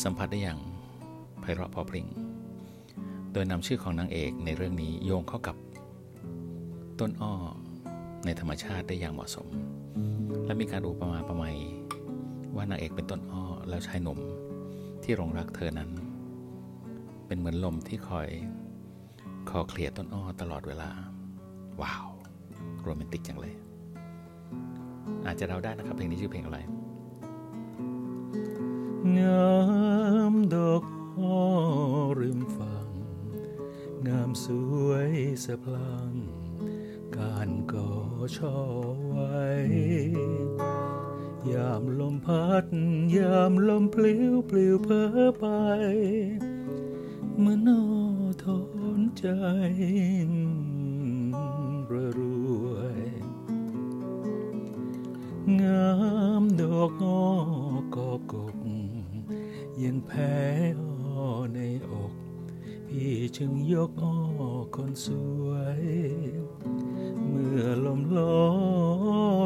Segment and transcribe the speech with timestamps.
[0.00, 0.58] สัมผัสได้อย่าง
[1.40, 2.06] ไพเราะพอเพลง
[3.32, 5.56] โดยนำชื่อของนางเอกในเรื่องนี้โยงเข้ากับ
[7.00, 7.34] ต้นอ้อ
[8.24, 9.48] ในธรรมชาติได้อย่างเหมาะสม
[10.46, 11.56] และมีการอุปมาประไมย
[12.56, 14.18] ว่านางเอกเป็นต้นอ้อแล้วชายหนุ่ม
[15.02, 15.90] ที่รงรักเธอนั้น
[17.26, 18.28] เป็นเหมือนลมที่คอย
[19.50, 20.90] คอเคลียต้นอ้อตลอดเวลา
[21.82, 22.06] ว้าว
[22.82, 23.54] โรแมนติกจังเลย
[25.26, 26.58] อาจจะเราได้นะครับเพลงนี้ชื่อเพลงอะไร
[29.18, 29.52] งา
[30.32, 30.84] มดอก
[31.18, 31.42] อ้อ
[32.20, 32.88] ริมฝั่ง
[34.06, 34.46] งามส
[34.86, 35.10] วย
[35.44, 36.12] สะพลัง
[37.16, 37.90] การก่อ
[38.36, 38.56] ช่อ
[39.06, 39.42] ไว้
[41.52, 42.66] ยามลมพัด
[43.16, 45.08] ยามลมปลิวปลิวเพ้อ
[45.38, 45.46] ไป
[47.38, 47.82] เมื่อนอ
[48.44, 48.46] ท
[48.98, 49.26] นใจ
[62.96, 64.16] พี่จึงยกอ้อ
[64.76, 65.08] คนส
[65.46, 65.48] ว
[65.80, 65.82] ย
[67.28, 68.44] เมื่อลมลอ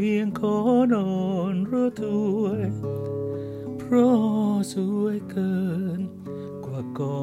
[0.00, 0.56] ยยังขอ
[0.94, 1.10] นอ
[1.52, 2.04] นระท
[2.40, 2.62] วย
[3.78, 5.58] เพราะสวยเกิ
[5.98, 6.00] น
[6.64, 7.20] กว่ากอ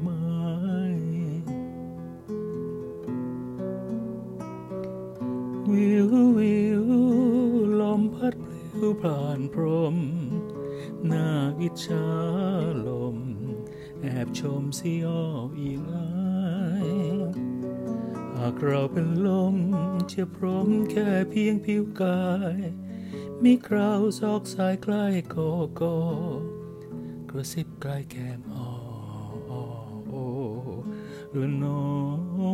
[0.00, 0.26] ไม้
[5.70, 6.84] วิววิว
[7.80, 9.64] ลมพัดปลิวผ่านพร
[9.94, 9.96] ม
[11.06, 11.28] หน้า
[11.60, 12.06] อิจฉา
[12.88, 13.18] ลม
[14.12, 15.22] แอบชมสีอ้อ
[15.60, 16.06] อีกอา
[16.84, 16.88] ย
[18.38, 19.56] หากเราเป็นลม
[20.12, 22.22] จะพร้อมแค่เพียงผิวกา
[22.56, 22.60] ย
[23.44, 25.36] มีคราวซอกสายใกล้โก
[25.76, 25.96] โก้
[27.30, 28.70] กระซิบใกล้แก้มอ้อ
[29.50, 29.64] อ้อ
[30.08, 30.26] โอ้
[31.38, 31.80] ละนอ
[32.40, 32.50] อื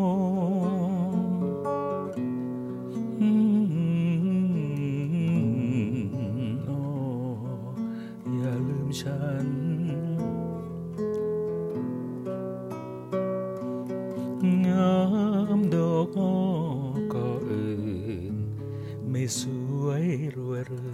[19.23, 19.45] ไม่ส
[19.85, 20.05] วย
[20.37, 20.87] รวยเริ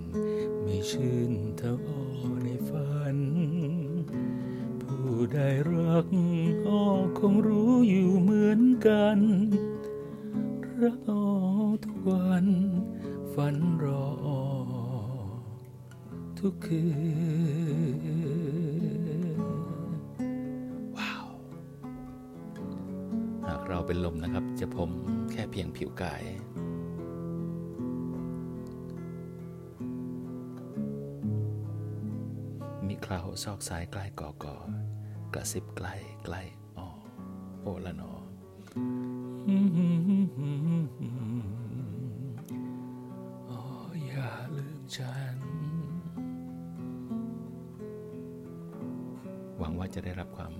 [0.00, 0.02] น
[0.62, 2.02] ไม่ชื่นเท่าอ้อ
[2.44, 3.18] ในฝัน
[4.82, 6.06] ผู้ได้รัก
[6.66, 6.84] อ้อ
[7.18, 9.18] คงรู้อยู่เหมือนกัน
[10.80, 11.24] รักอ้อ
[11.84, 12.46] ทุกวัน
[13.34, 14.42] ฝันรออ้อ
[16.38, 16.84] ทุกคื
[19.36, 19.38] น
[20.96, 21.26] ว้าว
[23.46, 24.90] หากเราเป็นลมนะครับ จะผม
[25.32, 26.24] แค่เพียงผิวกาย
[33.04, 34.56] คราวซอกซ้ายใกล้กอกอ
[35.34, 35.94] กระซิบใกล้
[36.24, 36.42] ใกล้
[36.78, 36.88] ออ
[37.62, 38.12] โอละนอ
[43.50, 43.60] อ๋อ
[44.06, 45.36] อย่าลืมฉัน
[49.58, 50.52] หวังว่าจะได้รับความ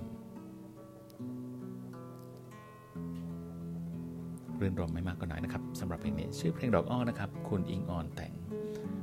[4.59, 8.33] รื่นรมไม่มากก็น้อยนะครับสำหรับเพลงนี้ชื่อเพลงดอกอ้อนะครับ คุณอิงออนแต่ง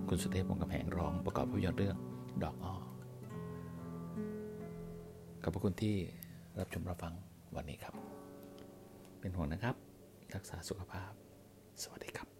[0.09, 1.97] คุณสุเทพวงศ์กำแพงร้องประกอบภาพยนตร์เรื่อง
[2.43, 2.75] ดอกอ้อ
[5.47, 5.97] ขอบพระคุณที่
[6.59, 7.13] รับชมรับฟัง
[7.57, 7.95] วันนี้ครับ
[9.21, 9.75] เป็นห่วงนะครับ
[10.35, 11.13] รักษาสุขภาพ
[11.83, 12.34] สวัสดีครับ